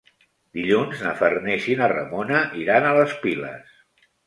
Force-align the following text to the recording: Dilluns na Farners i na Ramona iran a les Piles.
Dilluns 0.59 1.03
na 1.07 1.11
Farners 1.19 1.67
i 1.73 1.77
na 1.83 1.91
Ramona 1.93 2.41
iran 2.65 2.91
a 2.91 2.97
les 3.03 3.17
Piles. 3.27 3.79